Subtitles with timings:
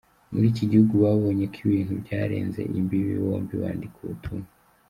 [0.31, 4.47] muri iki gihugu babonye ko ibintu byarenze imbibi, bombi banditse ubutumwa.